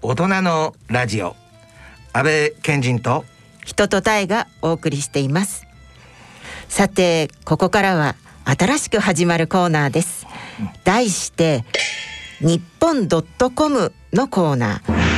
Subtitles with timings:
[0.00, 1.34] 大人のラジオ。
[2.12, 3.24] 安倍賢人と
[3.64, 5.66] 人と体がお送りしています。
[6.68, 8.14] さてここからは
[8.44, 10.28] 新しく始まるコーナーです。
[10.84, 11.64] 題して
[12.38, 15.08] 日本ドットコムのコーナー。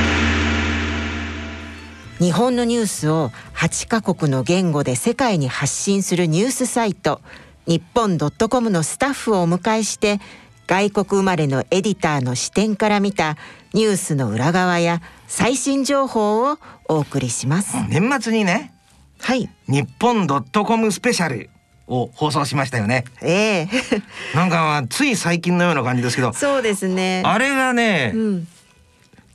[2.17, 7.21] 日本のニュースを8カ国の言語で世界に発信するニュースサイト。
[7.67, 10.19] 日本ドットコムのスタッフをお迎えして
[10.67, 13.37] 外国生まれのエディターの視点から見た
[13.73, 16.57] ニュースの裏側や最新情報を
[16.87, 17.75] お送りします。
[17.89, 18.73] 年末にね
[19.19, 19.49] はい。
[19.67, 21.49] 日本ドットコムスペシャル
[21.87, 23.69] を放送しましたよねええ
[24.33, 27.21] なんかまあつい最近のような感じですけどそうですね。
[27.25, 28.47] あれがね、うん。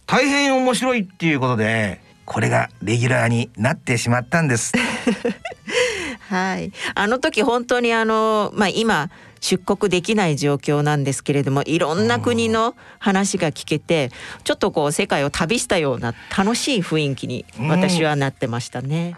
[0.07, 4.73] 大変面白いっていうことでこれがレギュラーになってしまったんです
[6.29, 6.73] はい。
[6.95, 14.11] あの時本当にあのまあ今出国できない状況なんですけれどもいろんな国の話が聞けて
[14.45, 19.17] ちょっとこう世界を旅したような楽しい雰囲気に私はなってましたね。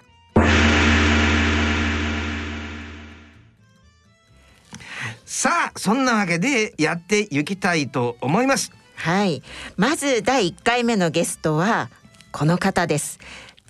[5.25, 9.43] さあそんなわけでやっていきたいと思いますはい。
[9.77, 11.91] まず第1回目のゲストは
[12.33, 13.21] この方です。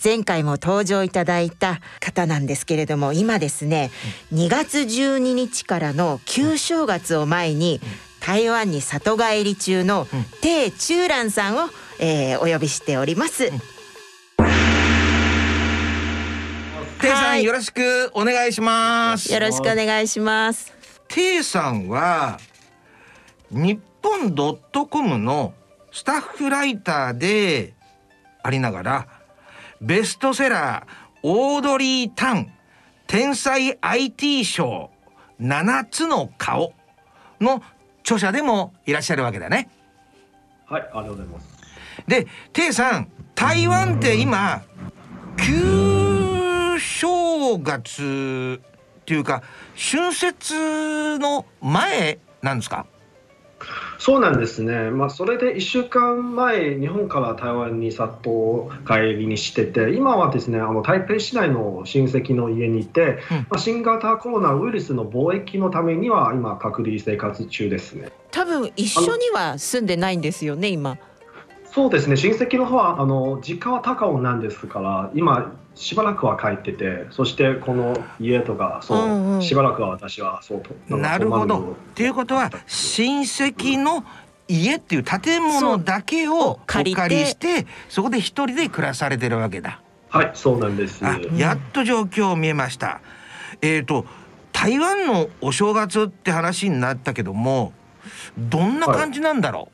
[0.03, 3.91] 前回も登場いただいた方なんですけれども今ですね
[4.33, 7.81] 2月12日からの旧正月を前に
[8.21, 10.07] 台湾に里帰り中の
[10.41, 11.69] 鄭中蘭さんを、
[12.01, 13.51] えーお呼びしております。
[17.01, 19.33] テイさはいんよろしくお願いします。
[19.33, 20.73] よろしくお願いします。
[21.09, 22.39] テイさんは
[23.51, 25.55] 日本ドットコムの
[25.93, 27.73] スタッフライターで
[28.43, 29.09] ありながら
[29.81, 32.53] ベストセラーオードリー・タン
[33.07, 34.91] 天才 IT 賞
[35.41, 36.75] 7つの顔
[37.41, 37.63] の
[38.01, 39.71] 著者でもいらっしゃるわけだね。
[40.67, 41.49] はい、ありがとうございます。
[42.07, 44.63] で、テイさん、台湾って今
[45.37, 48.61] 旧正月
[49.01, 49.43] っていうか
[49.77, 52.87] 春節の前なんですか？
[53.99, 54.91] そうなんですね。
[54.91, 68.11] まあ、それで1週間前、日本から台湾に里帰りにしてて、今はですね、あの台北市内の親戚の家にいて、うんまあ、新型コロナウイルスの貿易のためには、今、隔離生活中ですね。
[68.31, 70.99] 多分一緒には住んでないんですよね今。
[71.73, 80.97] そうですね、親戚の方は、あの実家は高尾なんですから、今、しばらくは帰ってて、そしてこの家とか、そう、うんうんしばらくは私はそうと。
[80.97, 81.59] なるほど。
[81.59, 81.63] っ
[81.95, 84.05] ていうことは親戚の
[84.49, 89.81] 家っていう建物だけをお借借りてりしてそこで一人で暮らされてるわけだ。
[90.09, 91.05] はい、そうなんです。
[91.07, 93.01] あ、やっと状況見えました。
[93.63, 94.07] えっ、と
[94.53, 97.73] 台湾のお正月って話になったけども
[98.37, 99.69] どんな感じなんだろ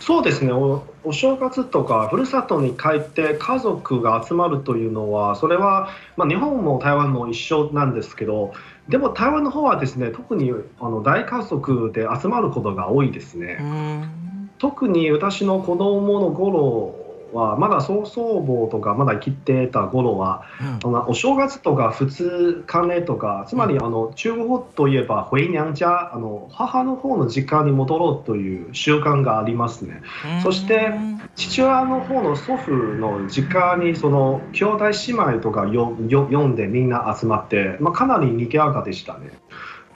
[0.00, 8.52] そうですねおお正月とかふるさとに帰って家族が集まるというのはそれは、まあ、日本も台湾も一緒なんですけど
[8.88, 13.54] でも台湾の方はですね特にあの大家族で集まることが多いですね。
[13.54, 14.26] ん
[14.58, 16.95] 特に私の子供の頃
[17.32, 20.44] はまだ曽祖母とかまだ生きてた頃は
[20.84, 30.02] あのお正月とか2日目とかつまりあの中国といえば回娘家あの母の方の実家に戻ろうという習慣がありますね。
[30.36, 30.92] うんそして
[31.34, 39.30] 父親の方の祖父の実家にその兄弟姉妹とかよよ読んでみんな集まって、まあ、かなり賑やかでしたね。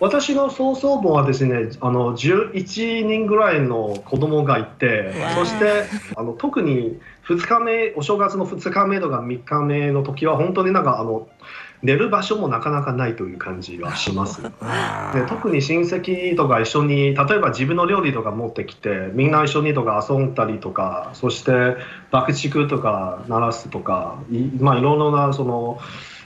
[0.01, 5.85] 私の曽祖母はですねあの11人ぐらいの子供がいてそして
[6.17, 11.29] あの特に2日目お正月の2日目とか3日目の時は本当になんかあの
[11.83, 14.43] 寝る場所もなかなかないという感じはします。
[14.43, 14.49] で
[15.29, 21.77] 特に親戚とか一緒に例えば自分の料理とか持ってきてみんな一緒にとか遊んだりとかそして
[22.11, 25.79] 爆竹とか鳴らすとかい,、まあ、いろいろなその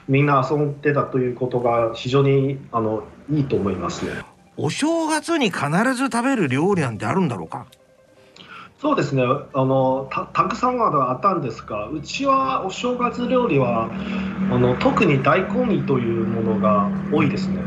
[0.08, 4.12] みんな遊んでたということが非常にあのいいと思いますね。
[4.56, 7.66] お正月に必ず食べる料理なんてあるんだろうか？
[8.80, 13.88] そうですねあのたたくさんはあったんですがうちはお正月料理は
[14.50, 17.62] あの特に大根煮というものが多いですね。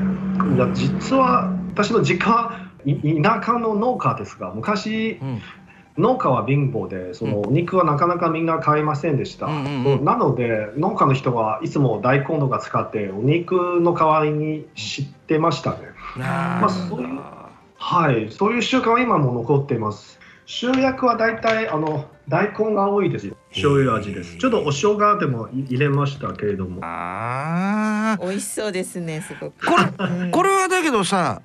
[0.56, 5.42] いや実は私の実家い田舎の農家ですが昔うん
[5.98, 10.06] 農家は貧乏でそのお肉はなかなかみんな買えませんでした、うんうんうん。
[10.06, 15.78] なので農家の人はいつも大根とか使ってお肉の代わりに知ってましたね。
[16.18, 16.26] な
[16.62, 17.20] まあそういう
[17.80, 18.32] はい。
[18.32, 20.20] そういう習慣は今も残っています。
[20.46, 24.38] 主役は大体あの大根が多いです醤油味です。
[24.38, 26.80] ちょっとお生姜でも入れましたけれども。
[26.84, 28.28] あー。
[28.28, 29.66] 美味しそうですねすごく。
[29.66, 30.32] これうん。
[30.32, 31.42] これはだけどさ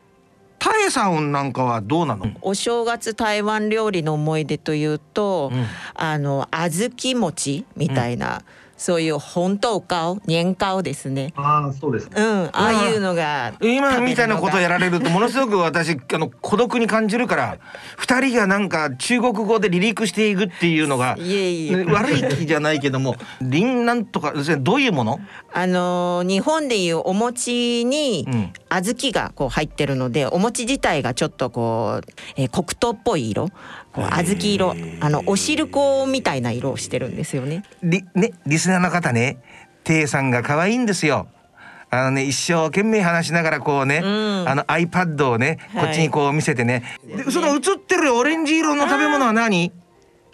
[0.62, 5.66] タエさんなんかはどうなの、お正月台湾料理の思い出というと、うん。
[5.94, 8.42] あの小豆餅みたいな、
[8.76, 11.32] そういう本豆糕年糕ですね。
[11.36, 12.12] ああ、そうですね。
[12.16, 17.58] うんああいうのが今みたいなことやられるとものすごく私あの孤独に感じるから
[17.96, 21.84] 二人がなんか中国語で離陸していくっていうのがいえいえ。
[21.84, 25.20] 悪い気じゃないけども 林なんとかどういうもの、
[25.52, 33.48] あのー日本でいうお餅にうん小豆がこう入ってるのでお餅自体がちょっとこう、えー黒糖っぽい色
[33.92, 37.64] こう小豆色あのお汁粉みたいな色をしてるんですよね。
[37.82, 39.42] リねリスナーの方ね
[39.84, 41.28] テイさんが可愛いんですよ。
[41.90, 49.72] あのね一生懸命話しながらこうね、うんあの iPad をねはいこっちにこう見せてね、でその映ってるオレンジ色の食べ物は何？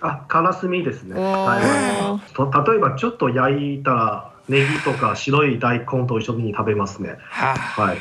[0.00, 1.18] あ、カラスミですね。
[1.18, 2.32] はい。
[2.34, 7.16] と例えばちょっと焼いたネギとか白い大根と一緒に食べますね。
[7.18, 7.98] はあはい。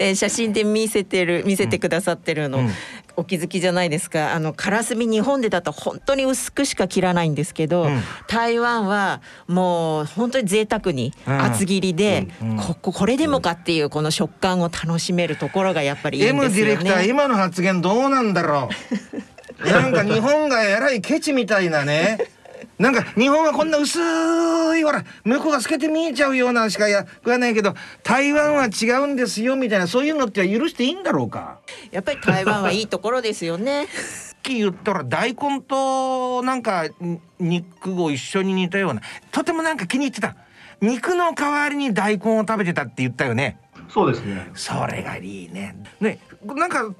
[0.00, 2.70] えー写真で見せてる見せてくださってるの、うん。
[3.16, 4.32] お気づきじゃないですか。
[4.34, 8.00] あのカラスミ日本でだと本当に薄くしか切らないんですけど、うん。
[8.26, 12.56] 台湾はもう本当に贅沢にうん厚切りで、うん。
[12.56, 17.08] こここれでもかっていうこの食感を楽しめるところがやっぱりいいん M ですよディレクターね。
[17.08, 18.70] 今の発言どうなんだろ
[19.62, 19.68] う。
[19.68, 22.18] なんか日本がえらいケチみたいなね
[22.80, 31.60] なんか日本はこんな薄いほら向こうが透けて見えちゃうようなしかや食わないけど台湾は違うんですよみたいなそういうのって許していいんだろうか？
[31.90, 33.86] やっぱり台湾はいいところですよね。
[33.86, 40.34] さっき言ったら大根となんかん肉を一緒に煮たようなとてもなんか気に入ってた。
[40.80, 43.58] 肉の代わりに大根を食べてたって言ったよね。
[43.90, 44.50] そうですね。
[44.54, 45.76] それがいいね。
[46.00, 46.90] ねなんか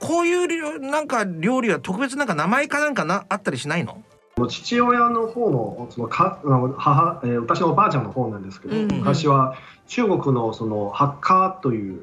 [0.00, 4.02] こういう料なんか料理は特別なんか名前かなんかなあったりしないの？
[4.46, 8.82] 父親の方のその母、えー私のおばあちゃんの方なんですけど、うん。
[8.82, 9.56] うん昔は
[9.86, 12.02] 中国のそのハッカーという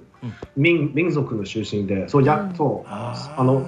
[0.56, 2.52] 民,、民族の出身でそうや、
[2.88, 3.68] ああの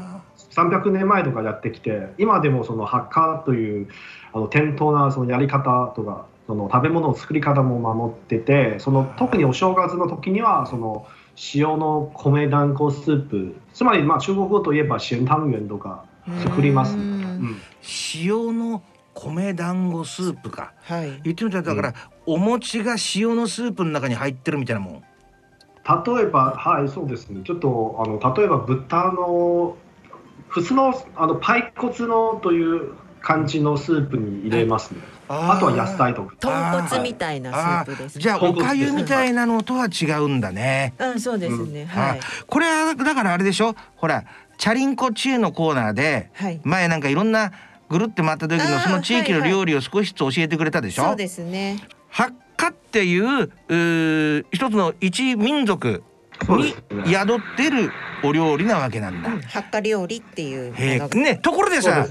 [0.52, 3.88] 300年前とかやってきて今でもそのハッカーという
[4.34, 11.06] あの伝統なそのやり方とかその食べ物の作り方も守っててその特にお正月の時にはその
[11.54, 16.06] 塩の米団子スープつまりまあ中国語といえば咸湯圆とか
[16.44, 16.98] 作ります。
[16.98, 17.62] うん
[18.16, 21.22] 塩の米団子スープかはい。
[21.24, 21.94] 言ってみたらだから、
[22.26, 25.04] お餅が塩のスープの中に入ってるみたいなもん
[26.06, 27.42] 例えば、はい、そうですね。
[27.46, 29.78] ちょっと、あの、例えば豚の、
[30.50, 32.92] 普通の、あの、パイ骨のという
[33.22, 35.00] 感じのスープに入れますね。
[35.30, 36.36] あとは野菜とか。
[36.40, 37.52] 豚骨みたいな
[37.86, 38.20] スープです。
[38.20, 41.86] じゃあおかゆみたいなのとは違うんだね、うん、そうですね。
[41.86, 42.20] はい。
[42.20, 43.76] あこれはだからあれでしょ？
[43.98, 44.24] ほら
[44.58, 46.62] チャリンコチーのコーナーではい。
[46.64, 47.52] 前なんかいろんな
[47.90, 51.80] ぐるって回った時のその地域の料理を少しずつ教えてくれたでしょ、そうですね。
[52.10, 56.04] ハッカっていううー一つの一民族
[56.50, 56.76] に。
[57.06, 57.92] 宿ってる
[58.24, 59.30] お料理なわけなんだ。
[59.30, 60.74] うん、発火料理っていう
[61.16, 62.08] ねところでさ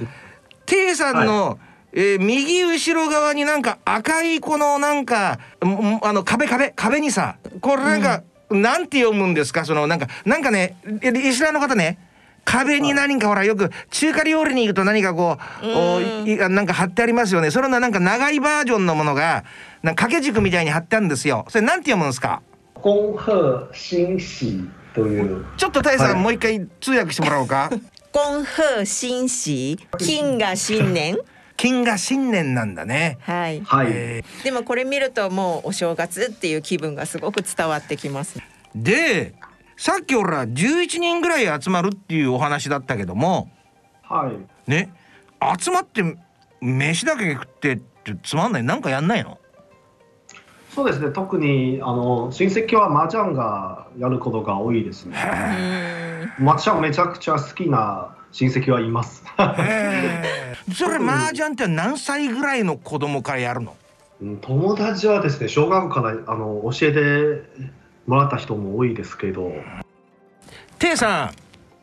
[0.64, 1.58] テイさんの、
[1.92, 9.64] えー右後ろ側になんか赤いこのなんかんんあの壁壁壁にさこれなんか、なんて読むんですか？
[9.64, 11.98] そのなんかなんかねリリスナーの方ね
[12.46, 19.44] 壁に何かほらよく中華料理に行くと何かこうおうんいなんか貼ってありますよねそれのなんか長いバージョンのものが
[19.82, 22.40] なんか掛け軸みたいに貼ってあるんですよそれなんて読むんですか？
[22.74, 25.44] 恭贺新喜という。
[25.56, 27.68] ちょっとタイさん、はいもう一回通訳してもらおうか
[28.12, 31.18] 恭贺新喜、金が新年？
[31.56, 33.62] 金が新年なんだねはい。
[33.64, 33.86] はい。
[33.90, 38.38] えーでもこれ見るともうお正月っていう気分がすごく伝わってきます。
[38.74, 39.32] で
[39.76, 43.50] さっき俺ら11人ぐらい集まるっていうお話だったけども
[44.02, 44.70] はい。
[44.70, 44.92] ね
[45.60, 46.02] 集まって
[46.60, 49.38] 飯だけ食ってってつまんないなんかやんないの？
[50.74, 51.10] そうですね。
[51.10, 55.16] 特に、あの、親戚は麻雀がやることが多いですね。
[56.38, 56.48] うん。
[56.48, 59.24] 麻雀めちゃくちゃ好きな親戚はいます。
[60.74, 63.74] それ麻雀って何歳ぐらいの子供からやるの？
[64.20, 67.42] うん友達はですね、小学校からあの教えて
[68.06, 69.52] もらった人も多いですけど、
[70.78, 71.32] テイさ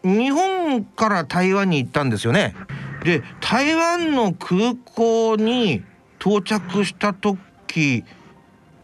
[0.04, 2.56] ん日本から台湾に行ったんですよね。
[3.04, 5.84] で台湾の空港に
[6.20, 8.04] 到着した時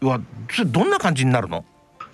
[0.02, 0.20] は
[0.66, 1.64] どんな感じになるの？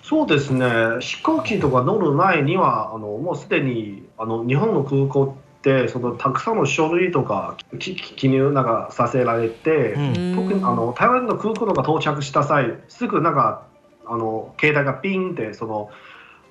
[0.03, 0.65] そうですね、
[1.01, 10.35] 飛行機とか乗る前には、あのもうすでにあの日本の空港ってそのたくさんの書類とか記入なんかさせられて、うん。
[10.35, 13.67] 特にあの台湾の空港が到着した際、すぐなんか
[14.09, 15.89] あの携帯がピンってその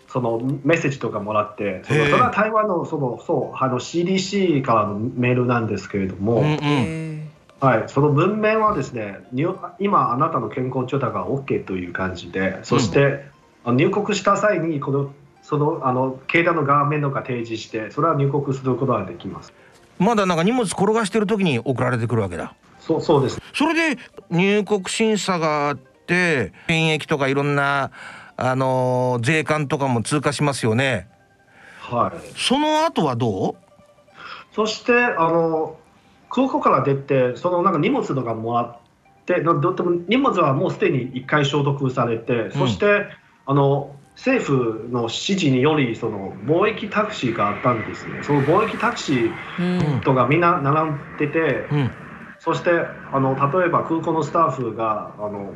[0.08, 6.58] そのメッセージとかもらって、それは台湾のそのそうあの CDC からのメールなんですけれども、うんうん。
[6.62, 7.26] へ
[7.60, 13.24] はい、その文面はですね、入今あなたの健康状態が OK という感じで、そして、
[13.64, 19.52] あの入国した際にこのそのあの携帯の画面とか提示してそれは入国することができます。
[19.98, 22.54] まだなんか荷物転がしてる時に送られてくるわけだ。
[22.78, 23.40] そうそうです。
[23.54, 27.90] それで入国審査があって検疫とかいろんな
[28.36, 31.08] あのー税関とかも通過しますよね。
[31.80, 32.38] はい。
[32.38, 33.54] その後はどう？
[34.54, 35.76] そしてあの
[36.30, 38.78] 空港から出てそのなんか荷物とかもらっ
[39.24, 39.60] てでも
[40.08, 43.06] 荷物はもうすでに一回消毒されて、そして
[43.46, 48.22] あの政府の指示によりその貿易タクシーがあったんですね。
[48.22, 50.00] その貿易タクシーうん。
[50.00, 51.90] とかみんな並んでて、うん。
[52.38, 52.70] そして
[53.12, 55.52] あの例えば空港のスタッフがあの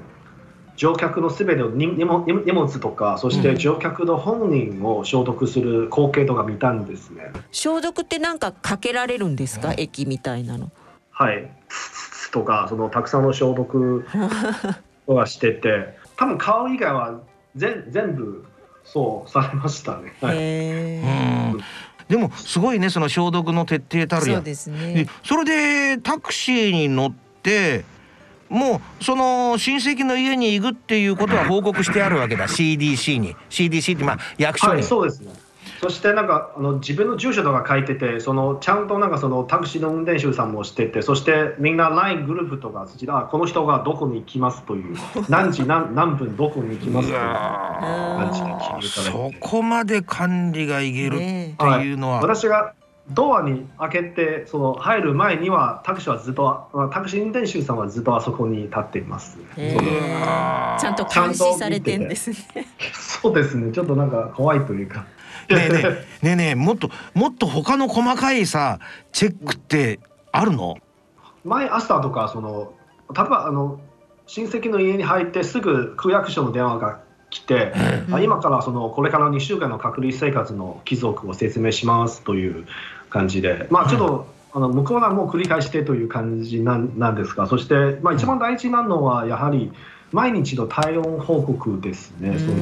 [0.81, 7.33] 乗客のすべての荷荷物とかそして乗客の本人を消毒する光景とか見たんですね。
[7.51, 9.75] 消毒ってなんかかけられるんですか？
[9.77, 10.73] 液みたいなの。
[11.11, 11.51] はい、
[12.33, 14.07] とかそのたくさんの消毒
[15.07, 15.99] とかしてて。
[16.17, 17.21] 多分顔以外は
[17.57, 18.47] 全全部
[18.83, 20.15] そうされましたね。
[20.23, 21.61] はい、うへん。
[22.09, 27.85] でもすごいねその消毒の徹底たるやえそうんですでねそれでタクシーに乗って
[28.51, 33.37] もうその親戚の家に行くっていうことは報告してあるわけだ CDC に。
[33.49, 35.33] CDC ってまあ役所に、はい、そうですね。
[35.81, 44.97] そしてなんかあの自分の住所とか書いててそのちゃんとなんかそのタクシーの運転手さんもしててそしてみんな LINE グループとかそちらあこの人がどこに行きますという。
[45.31, 47.21] 何時何何分どこに行きますという。
[47.21, 48.47] 感じで
[48.81, 52.75] 決めたらそこまで管理がいけるってねいうのは、私が
[53.13, 59.39] ドアに開けてその入る前にはタクシーはずっとあタクシー運転手さんはずっとあそこに立っています。
[59.57, 62.67] ちゃんと監視されてんですね。
[62.93, 65.07] そうですねちょっとなんか怖いというか。
[65.49, 68.79] ねえねえねえねえもっともっと他の細かいさ
[69.13, 69.99] チェックって
[70.31, 70.77] あるの？
[71.45, 72.73] 前朝とかその
[73.15, 73.81] 例えばあの
[74.27, 77.01] 親戚の家に入ってすぐ区役所の電話が
[77.31, 77.73] 来て、
[78.13, 82.67] あ今からそのこれから2週間の隔離生活の貴族を説明しますという
[83.11, 83.67] 感じで。
[83.71, 89.71] まあちょっと、あの向こうはもう繰り返してという感じなんなんですがそして、まあ、一番大事なのはやはり
[90.11, 92.37] 毎日の体温報告ですね。
[92.39, 92.57] その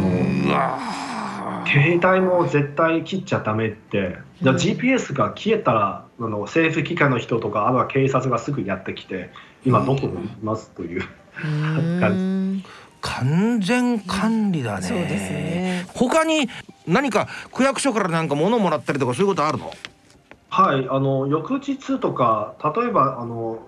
[1.66, 4.60] 携帯も絶対切っちゃダメって、じゃあうん。
[4.60, 9.30] GPS が消えたらあの政府機関の人とかあるいは警察がすぐやってきて
[9.64, 11.02] 今どこにいますという、
[11.42, 12.64] うん。
[13.00, 15.86] 完全管理だね、そうですね。
[15.94, 16.48] 他に
[16.86, 19.72] 何か区役所からなんか物もらったりとかそういうことあるの？
[20.50, 23.60] はいあの翌日とか例えばあの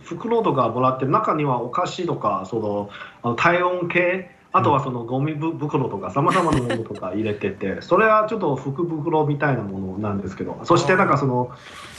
[0.00, 2.90] 袋とかもらって中にはお菓子とかその
[3.22, 11.50] あの体温計あとはそのゴミぶ袋とかさまざまなものとか入れててそれはちょっと福袋みたいなものなんですけどそしてなんかその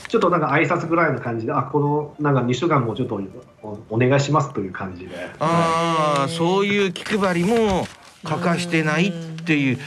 [0.08, 3.20] ちょっとなんか挨拶ぐらいの感じであこのなんか2週間もちょっと
[3.62, 5.14] おお願いしますという感じで。
[5.38, 7.86] ああそういう気配りも
[8.24, 9.12] 欠かしてないっ
[9.44, 9.78] ていう。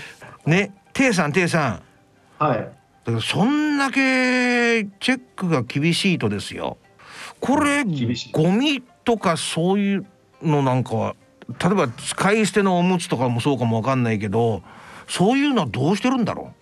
[0.46, 1.82] ねテイさんテイさん。
[2.38, 6.78] はいだからそんだけチェックが厳しいとですよ。
[7.40, 7.84] これ
[8.32, 10.06] ゴミとかそういう
[10.44, 11.16] のなんかは
[11.60, 14.62] 例えば使い捨てのおむつとかもそうかもわかんないけど
[15.08, 16.54] そういうのはどうしてるんだろ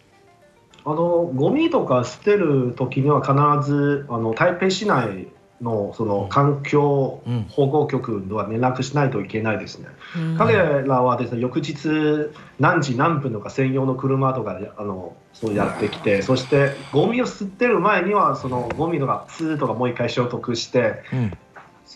[0.85, 5.27] あのゴミとか捨てる時には必ずあの台北市内
[5.61, 9.87] のその環境うん保護局では連絡しないといけないですね。
[10.17, 21.33] うん彼らはですね翌日何時何分とか専用の車とかであのそうやってきてそしてゴミを捨てる前にはそのゴミとかツーとかもう一回消毒してう、うん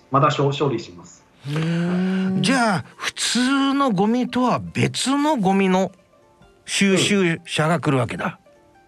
[0.10, 1.24] また処処理します。
[1.48, 5.92] うんじゃあ普通のゴミとは別のゴミの
[6.66, 8.40] 収集車が来るわけだ。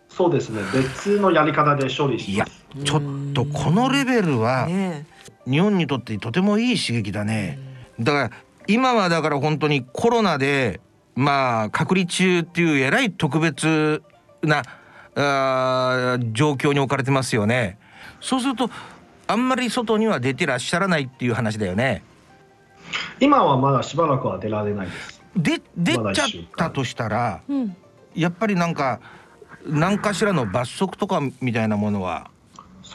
[0.10, 2.65] そうですね別のやり方で処理します。
[2.84, 3.02] ちょっ
[3.34, 5.06] とこのレベルはね
[5.48, 7.60] 日本にとってとてもいい刺激だね。
[8.00, 8.32] だから
[8.68, 10.82] 今はだから本当にコロナで
[11.16, 14.04] まあ隔離中っていうえらい特別
[14.42, 14.64] な
[15.16, 17.78] あー状況に置かれてますよね。
[18.20, 18.70] そうすると
[19.28, 22.04] あんまり外には出てらっしゃらないっていう話だよね。
[23.20, 25.22] 今はまだしばらくは出られないです。
[25.36, 27.76] で出ちゃったとしたらうん
[28.16, 29.00] やっぱりなんか
[29.66, 32.30] 何かしらの罰則とかみたいなものは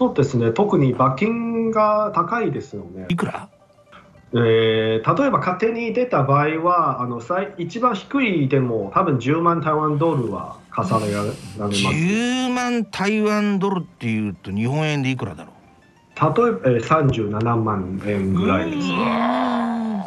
[0.01, 3.05] そうですね特に罰金が高いですよね。
[3.11, 3.51] いくら？
[4.33, 11.59] えー例えば勝手に出た場合はあの最一番低いでも多分10万台湾ドルは課されられます。
[11.59, 15.53] 10万台湾ドルっていうと日本円でいくらだろ
[16.15, 18.89] 例えば、えー、37万円ぐらいです。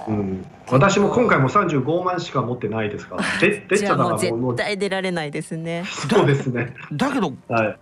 [0.07, 3.23] うん、私も今回も35万しか持ってないですから。
[3.39, 5.83] で出ちゃったじゃあもうらもう絶対出られないですね。
[5.85, 6.73] そうですね。
[6.91, 7.79] うだけどはい。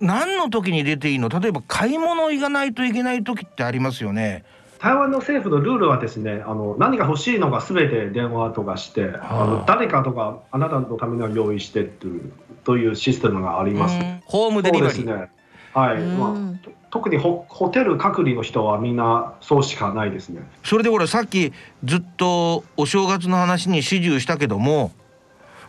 [0.00, 1.28] 何の時に出ていいの？
[1.28, 4.44] 例えば買い物行かないといけない時ってありますよね
[4.80, 12.32] 台湾の政府のルールはですね、あの何が欲しいのがすべて電話とかして、はああの誰かとかあなたのために用意してという
[12.64, 13.98] というシステムがあります。
[13.98, 14.96] うんホームデリバリー。
[14.96, 15.30] ですね。
[15.74, 16.00] はい。
[16.00, 20.40] うんまあと特にホホテル隔離の人はみんなそうしかないですね。
[20.64, 21.52] それでほらさっき
[21.84, 24.92] ずっとお正月の話に始終したけども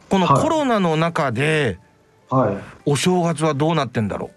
[0.09, 1.90] このはいコロナの中ではい。
[2.85, 4.31] お正月はどうなってんだろ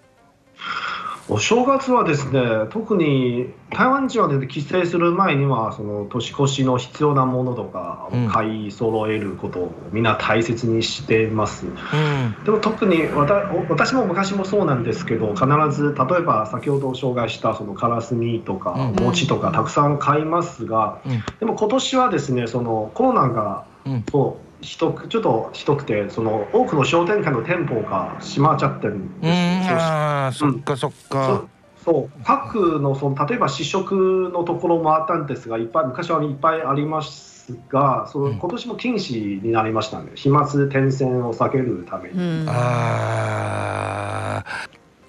[1.26, 11.66] お正月はですね、特に台湾人は、ね、帰省する前にはその年越しの必要なものとかうんを買い揃えることをみんな大切にしています。
[11.66, 11.70] う。
[11.70, 12.44] うん。
[12.44, 13.34] でも特にわた
[13.70, 24.04] 私も昔もそうなんですけど必ず例えば先ほど紹介したそのカラスミとかうん餅とかたくさん買いますが、うんでも今年はですねそのコロナがうん。
[24.10, 29.26] そうひどくちょっとひどくてその多くの商店街の店舗が閉まっちゃってるんで
[29.64, 29.76] すうん。
[29.76, 29.82] よ。
[29.82, 31.44] ああ、そっかそっか。
[31.84, 42.14] そう各のその例えば試食のところもあったんですがいっぱい昔はいっぱいありますがそのうん今年も禁止になりましたね飛沫転染を避けるために。
[42.18, 44.64] うんああ。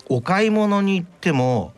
[0.09, 1.71] お買い物に行っても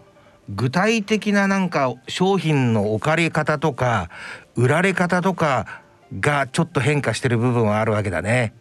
[0.50, 4.10] 具体的ななんか商品の置かれ方とか
[4.56, 5.84] 売られ方とか
[6.20, 8.54] がちょっと変化してる部分はあるわけだね。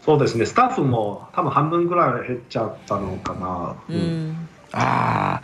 [0.00, 3.74] そうですね、スタッフも多分半分ぐらい減っちゃったのかな。
[3.88, 5.40] ううんんあ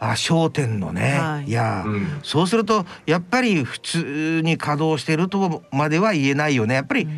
[0.00, 1.18] ーあ、商店のね。
[1.18, 6.74] はいいや、うんそうするとやっぱり普通に稼働してるとまでは言えないよね。
[6.76, 7.08] やっぱり、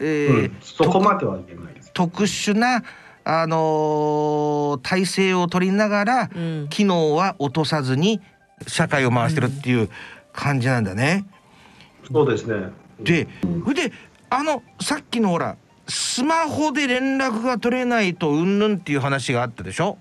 [0.00, 1.90] えーうんそこまでは言えないです。
[1.92, 2.82] 特殊な
[3.24, 8.20] あのー体制を取りながらうん機能は落とさずに
[8.66, 9.88] 社会を回してるっていう
[10.32, 11.24] 感じなんだね。
[12.10, 12.70] そうですね。
[13.00, 13.28] で、
[13.64, 13.92] それで
[14.30, 15.56] あのさっきのほら
[15.88, 19.98] スマホで連絡が取れないとうんぬんっていう話があったでしょ？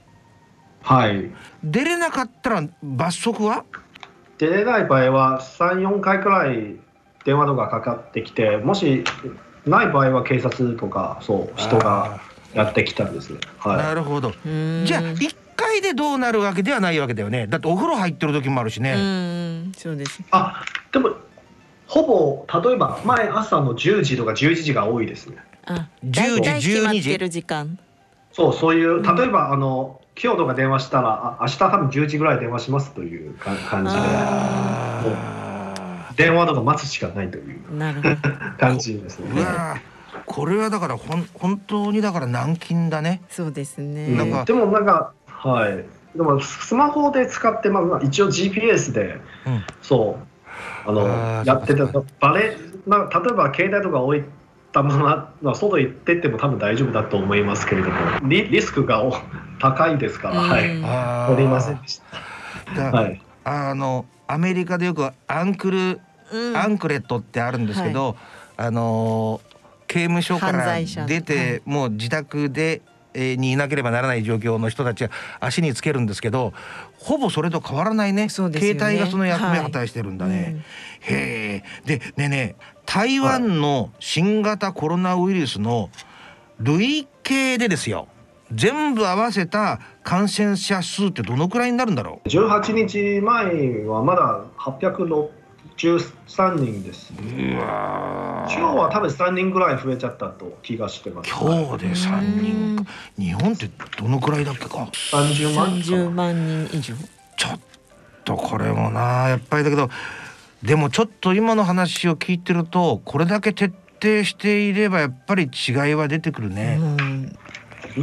[0.84, 1.30] はい。
[1.64, 3.66] 出れなかったら罰則は？
[4.38, 6.76] 出れない場合は3、4回くらい
[7.26, 9.04] 電話とかかかってきて、もし
[9.66, 12.20] ない場合は警察とか、そう、人が
[12.54, 13.40] やってきたんですね。
[13.64, 14.34] なはるほど。
[14.44, 17.46] うんじゃあ一回でどうなるわけではないわけだよね。
[17.46, 18.96] だってお風呂入ってる時もあるしうね。
[18.96, 20.26] んそうですい。
[20.32, 21.12] あ、でも、
[21.92, 25.36] ほぼ、例えば、前朝の10時とか11時が多いですね。
[25.66, 27.78] あ10時大体決まっ12時てる時間。
[28.32, 29.16] そう、そういう、うん。
[29.16, 35.04] 例えば、あの、今日とか電話したら、あ明日多分10時ぐらい電話しますというか感じで、あ
[36.16, 37.60] 電話とか待つしかないという。
[38.58, 39.28] 感じですね。
[40.26, 43.22] これはだからほん本当にだから軟禁だね。
[43.28, 44.06] そうですね。
[44.06, 44.18] うん。
[44.18, 45.84] なんかでもなんか、はい。
[46.16, 49.64] でもスマホで使って、まあまあ、一応 GPS で、うん。
[49.82, 50.31] そう、
[50.86, 51.08] あの
[51.46, 52.56] やっててそっかそっ、バレ、
[52.88, 54.24] な例えば携帯とか置い
[54.72, 59.14] たまま、まあ、外行ってっても多分大丈夫だと思いますけれども、リリスクがお
[59.60, 60.78] 高いですから、はい。
[60.78, 62.02] うんあおりませんでし
[62.76, 62.98] だた。
[62.98, 63.22] はい。
[63.44, 66.58] あのアメリカでよくアンクル、うん。
[66.58, 68.16] アンクレットってあるんですけど、
[68.56, 69.42] あの
[69.88, 71.62] 刑務所から出て、はい。
[71.66, 72.82] もう自宅で、
[73.14, 75.12] えーにいなければならない状況の人たちが
[75.42, 76.54] 足につけるんですけど
[77.04, 78.30] ほぼそれと変わらないね。
[78.60, 78.74] ね。
[78.76, 80.64] 携帯がその役目を果たしてるんだね。
[81.00, 81.98] へえ。
[81.98, 85.90] でねえねえ台湾の新型コロナウイルスの
[86.60, 88.08] 累計でですよ
[88.54, 94.44] 全部合わせた感染者数ってどのくらいになるんだろう？18日前はまだ
[95.82, 97.12] 863人です。
[97.12, 101.30] うわー今日は多分3人ぐらい増えちゃったと気がしてます。
[101.32, 106.94] 今日で3人か日本ってどのくらいだっけか？30万30万人以上
[107.36, 107.60] ちょっ
[108.24, 109.90] とこれもなやっぱりだけど
[110.62, 116.78] でもちょっと今の話を聞いてるとこれだけ徹底していればやっぱり違いは出てくるね。
[116.80, 117.36] うん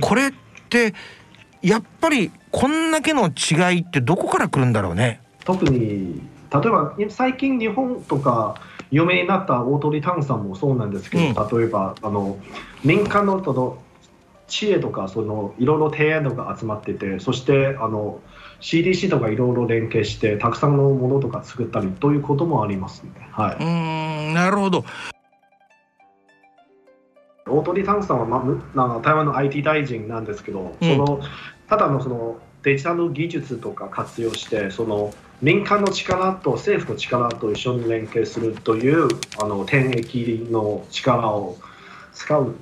[0.01, 0.33] これっ
[0.69, 0.93] て
[1.63, 5.21] やっぱりこんだけの違いってどこから来るんだろうね？
[5.45, 6.21] 特に
[6.53, 12.39] 例えば最近日本とか有名になった大鳥炭酸もそうなんですけど、例えばあの
[12.85, 13.79] 民間のその
[14.47, 18.21] 知恵とかそのいろいろ提案とか集まっててそしてあの
[18.61, 23.11] CDC とかいろいろ連携してたくさんのものとか作ったりということもありますね。
[23.31, 24.85] はうい、ーんなるほど。
[27.47, 28.43] 大鳥炭酸は、ま
[28.77, 31.21] あ台湾の IT 大臣なんですけど、うんその
[31.69, 39.09] ただのそのデジタル技術とか活用してその民間の力と政府の力と一緒に連携するという
[39.41, 41.57] あの天液の力を
[42.13, 42.57] 使う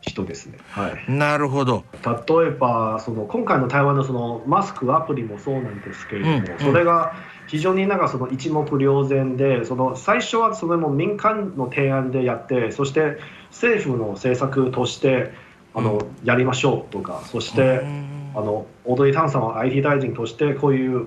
[0.00, 0.58] 人ですね。
[0.70, 1.82] はい、なるほど。
[2.04, 7.14] 例えばその今回の台湾のそのマスクアプリもそうなんですけれども、うんうんそれが
[7.46, 13.18] 非常になんかその一目瞭然でその最初はそれも民間の提案でやってそして
[13.50, 15.30] 政府の政策として
[15.74, 21.06] あの、やりましょうとかそして、うんあの大鳥炭さんは IT 大臣としてこういう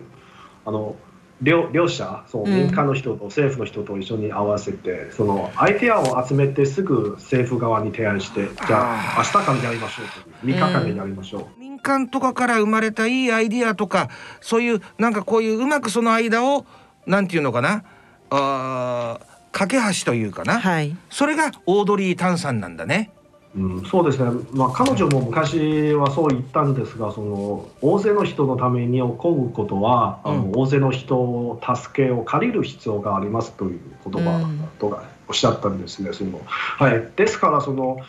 [0.65, 0.95] あの
[1.41, 10.07] 両両者その民間の人と政府の人と一緒に合わせて、そのアイデアを集めてすぐ政府側に提案してじゃあ明日からやりましょう
[10.41, 11.59] という3日間でやりましょう。
[11.59, 14.09] 民間とかから生まれたいいアイディアとか
[14.41, 16.65] そういうなんかこういううまくその間を
[17.05, 17.83] なんていうのかな
[18.31, 20.95] あー架け橋というかな、はい。
[21.09, 23.11] それがオードリー・タンさんなんだね。
[23.55, 30.51] うん、そうですね、まあ、彼女も昔はそう言ったんですがその大勢の人のために起こることは、あうん。
[30.51, 34.47] の大勢の人を助けを借りる必要がありますという言葉
[34.79, 36.13] とかおっしゃったんですね。
[36.13, 36.41] その。
[36.45, 37.99] はい、ですからその、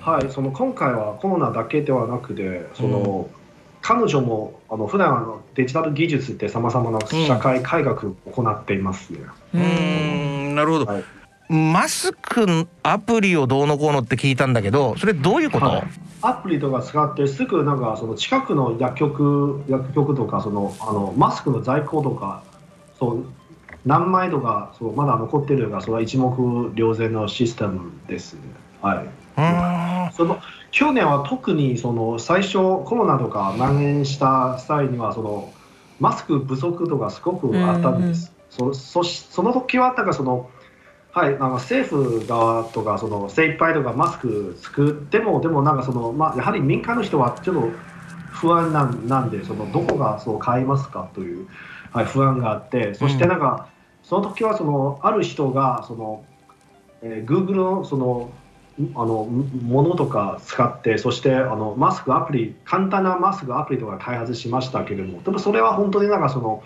[0.00, 3.30] はい、その今回はコロナだけではなくてその、
[3.80, 9.20] 彼女もあの普段あのデジタル技術ってさまざまな社会改革を行っていますね。
[9.54, 11.04] うーんなるほど、はい
[11.48, 15.82] マスクアプリをどうのこうのって聞いたんだけどそれどういうこと、はい
[16.20, 22.42] アプリとか使ってすぐなんかその近くの薬局薬局とかそのあのマスクの在庫とか
[22.98, 23.26] そう
[23.86, 26.34] 何枚とかそうまだ残ってるがそれは一目
[26.70, 28.40] 瞭然のシステムですね。
[28.82, 28.98] はい。
[29.04, 35.52] うーんその去年は特にその最初コロナとか蔓延した際にはその
[36.00, 38.32] マスク不足とかすごくあったんです。
[38.50, 40.50] そそしその時はなんかその
[41.12, 47.70] はい、なんか政府側とかその精一杯とかマスク作ってもでもなんかその、まあ、やはり民間の人はちょっと
[48.30, 51.48] 不安なんなんでそのどこがそう買いますかという、
[51.92, 53.68] はい、不安があってそしてなんか、
[54.02, 56.24] その時はそのある人がその、
[57.02, 58.30] えー、Google のその
[58.94, 66.62] あのものとか使ってそしてあのマスクアプリ簡単なマスクアプリとか開発しましたけれどもでもそれは本当になんかその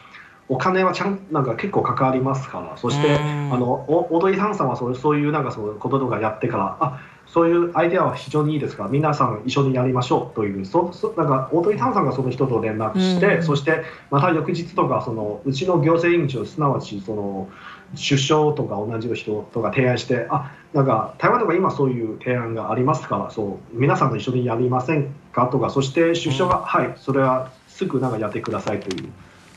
[0.53, 2.77] お金はちゃんなんか結構かかりますから。
[2.77, 3.53] そしてうん。
[3.55, 13.43] あのおオードリー・タンさんはそうそういうなんかそういうこととかやってからあそういうアイデアは非常にいいですから皆さん一緒にやりましょうというそそなんかオードリー・タンさんがその人と連絡して、うん。
[13.43, 17.49] そしてまた翌日とかそのうちの行政委員長すなわちその
[17.95, 29.09] 首相とか同じ人とか提案してあなんか台湾とか今そういう提案がありますからそう皆さんと一緒にやりませんかとかそして首相が、はいそれはすぐなんかやってくださいという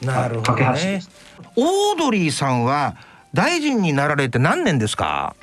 [0.01, 1.01] なるほどね。
[1.01, 1.09] す。
[1.55, 2.95] オードリーさんは
[3.33, 5.35] 大臣になられて何年ですか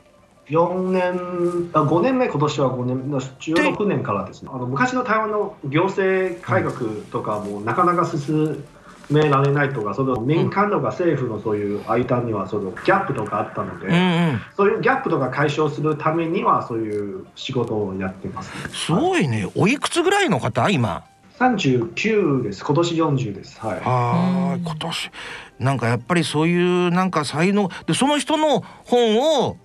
[0.49, 4.51] ？4年あ5年目今年は5年16年からですね。
[4.53, 6.75] あの昔の台湾の行政改革
[7.11, 8.65] とかもなかなか進
[9.11, 13.99] められないとかその民間とか政府のそういう間にはそのギャップとかあったので、うんう
[14.33, 14.41] ん。
[14.57, 21.05] そういうギャップとか解消するためにはそういう仕事をやってます、ね、すごいねおいくつぐらいの方今
[21.51, 22.65] 39です。
[22.65, 23.61] 今年40です。
[23.61, 23.81] はい。
[23.85, 25.11] ああ今年。
[25.59, 26.57] なんかやっぱりそうい
[26.89, 29.57] うなんか才能でその人の本を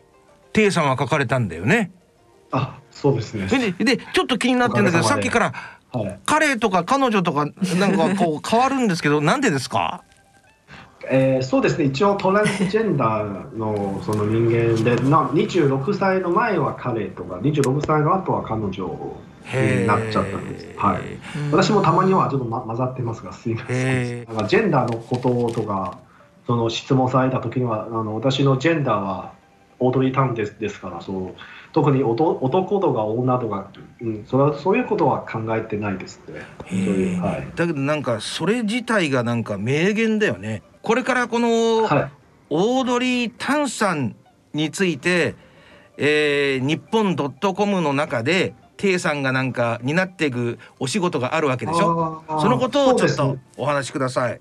[0.54, 1.92] テイさんは書かれたんだよね。
[2.52, 3.48] あそうですね。
[3.48, 5.54] ででちょっと気になってるんだけどさっきから
[5.94, 6.20] はい。
[6.26, 7.46] 彼とか彼女とか
[7.80, 10.04] なんかこう 変わるんですけどなんでですか？
[11.10, 11.86] えーそうですね。
[11.86, 19.16] 一応トランスジェンダーのその人間でな26歳の前は彼とか26歳の後は彼女
[19.54, 21.02] になっちゃったんです、はい、
[21.52, 24.26] 私もたまにはちょっと、ま、混ざってますがすいませへん。
[24.26, 24.88] なんかジェンダー。
[24.88, 26.00] のこととか
[26.46, 29.34] その質問された時にはあの私のジェンダーは
[29.80, 31.36] オードリー・タンですですからそう
[31.74, 33.70] 特に男男とか女とか、
[34.02, 36.42] うん、それはそういうことは考えてないですね。
[36.68, 37.48] そういうはい。
[37.56, 40.64] だけどなんかそれ自体がなんか名言だよね。
[40.82, 42.12] これからこのはい。
[42.50, 44.16] オードリー・タンさん
[44.54, 45.36] について、
[45.98, 52.24] えー、日本ドットコムの中でテイさんがなんか担っていくお仕事があるわけでしょ？
[52.28, 54.40] そのことをちょっとお話しください。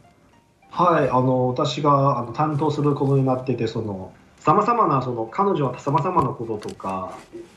[0.70, 7.16] はい、あの私があの担当することになってて、そのさまざまなその彼女はさまざまなこととか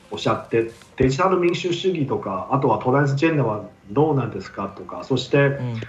[0.09, 5.81] おっしゃって、デジタル民主主義とか、あとはトランスジェンダーはどうなんですかとか、そしてうん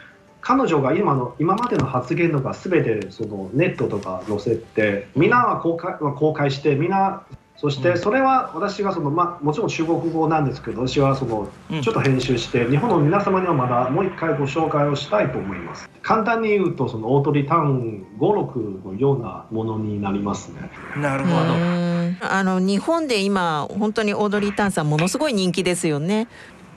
[0.42, 7.26] 彼女が今の今までの発言とかすべてそのネットとか載せて、みんなは公開は公開して、みんな
[7.60, 15.90] そしてそれは私がその、まあ、もちろん中国語なんですけど、私はそのうんちょっと編集して、日本の皆様にはまだもう一回ご紹介をしたいと思います。
[16.00, 20.70] 簡単に言うと、そのオートリターン語録のようなものになりますね。
[20.96, 21.54] なるほど。
[21.54, 21.90] うん
[22.22, 26.28] あの日本で今本当にオードリー・タンさんものすごい人気ですよね。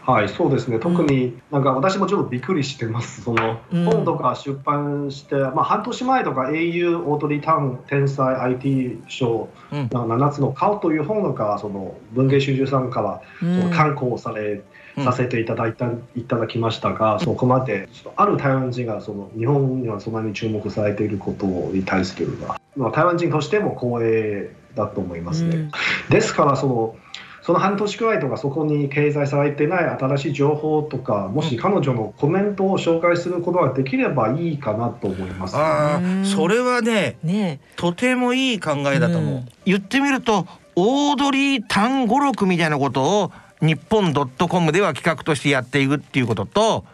[0.06, 0.80] はい、そうですね。
[0.80, 3.22] 特になんか私もちょっとびっくりしてます。
[3.22, 3.86] そのうん。
[3.86, 9.86] 本とか出版して、まあ半年前とか au オートリターン天才 IT 賞うん。
[9.86, 13.22] 7つの顔という本がその文芸春秋さんから
[13.72, 14.62] 刊行され、
[14.98, 15.04] うん。
[15.06, 22.28] させていただいたいただきましたが、そこまでちょっとある台湾人がその日本にはそんなに注目されていることに対する
[22.76, 25.56] まあ台湾人としても光栄だと思いますね。
[25.56, 25.72] うん。
[26.10, 26.96] ですからその
[27.44, 35.56] その半年くらいとかそこに掲載されてない新しい情報とかもし彼女のコメントを紹介することができればいいかなと思います。
[35.58, 39.46] ああそれはねねとてもいい考えだと思う、うん。
[39.66, 46.86] 言ってみるとオードリー単語録みたいなことを日本 .com では企画としてやっていくっていうことと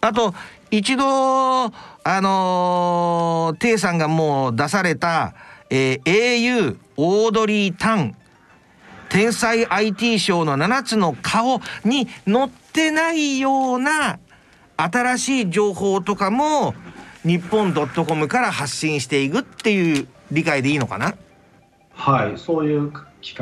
[0.00, 0.34] あと
[0.70, 1.70] 一度あ
[2.04, 5.34] のー、テイさんがもう出された、
[5.68, 8.16] えー au オードリー単
[9.10, 14.18] 天才 IT 賞の7つの顔に載ってないような
[14.76, 16.74] 新しい情報とかも
[17.22, 21.14] 日本 .com から発信していくっていう理解でいいのかな？
[21.92, 22.90] はい、そういう
[23.22, 23.36] 企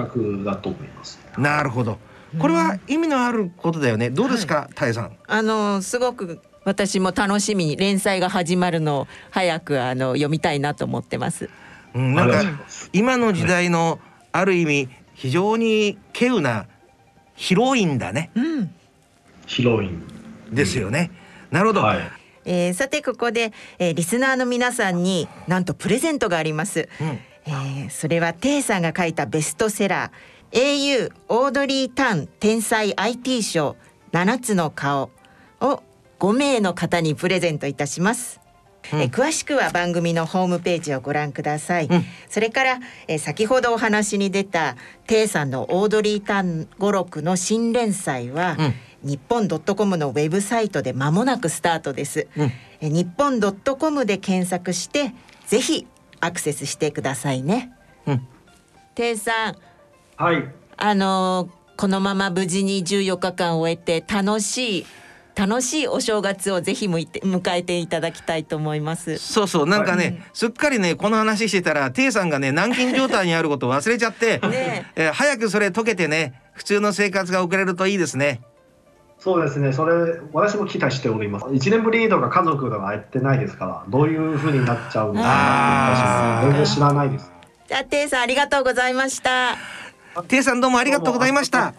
[0.45, 1.21] 画だと思います。
[1.37, 1.99] なるほど。
[2.39, 4.11] これは意味のあることだよね。
[4.11, 5.13] どうですかタエさん？
[5.29, 11.49] あのすごく私も楽しみに連載が始まるのを早くあの読みたいなと思ってます。
[11.95, 12.43] うんなんか
[12.93, 14.01] 今の時代の
[14.33, 16.67] ある意味非常に稀有な
[17.35, 18.75] ヒロインだねうん。
[19.47, 20.03] ヒロイン。
[20.53, 21.11] ですよね
[21.51, 21.99] なるほど、はい。
[22.45, 26.89] えーさてここで、えーリスナーの皆さんになんとプレゼントがあります。
[27.01, 27.07] うん
[27.47, 33.77] えーそれはテイさんが書いたベストセラー au オードリー・タン天才 IT 賞
[34.13, 35.11] 7つの顔
[35.61, 35.83] を
[36.21, 38.41] 5名の方にプレゼントいたします。
[38.93, 41.87] うんえー詳しくは番組のホームページをご覧ください。
[41.87, 52.27] うんそれから、えー先ほどお話に出たテイさんのオードリー・タン語録の新連載は、うん日本 .com のウェブサイトで間もなくスタートです。
[52.37, 55.13] うんえ日本 .com で検索して
[55.47, 55.87] ぜひ
[56.21, 57.73] アクセスしてくださいね。
[58.07, 58.27] うん
[58.97, 59.57] テイさん、
[60.17, 60.49] はい。
[60.77, 64.87] あのーこのまま無事に14日間終えて楽しい
[65.39, 69.19] 楽しいお正月をぜひ向いて迎えていただきたいと思います。
[69.19, 78.41] そうそうなんかね、はいすっかりねこの話してたらテイさんがね軟禁状態にあることを忘れちゃって、 ねえー早くそれ解けてね普通の生活が送れるといいですね
[79.21, 79.73] そうですね。
[79.73, 81.47] それ私も期待しております。
[81.53, 87.31] 一年ぶりとか家族とか会ってないですから、どういう風になっちゃうのか全然知らないです。
[87.69, 89.57] じゃあテイさんありがとうございました。
[90.29, 91.75] テイさんどうもありがとうございました。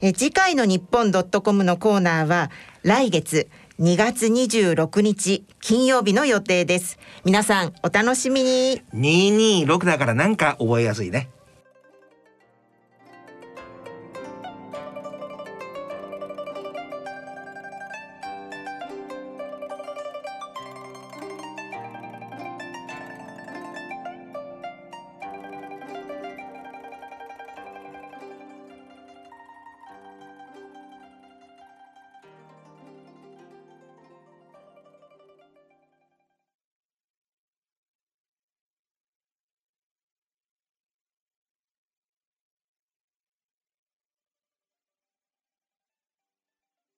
[0.00, 2.50] え次回の日本 .com のコーナーは
[2.82, 3.48] 来月
[3.80, 6.98] 2月26日金曜日の予定です。
[7.24, 8.82] 皆さんお楽しみに。
[8.94, 11.28] 226だからなんか覚えやすいね